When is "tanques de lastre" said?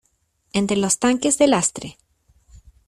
0.97-1.99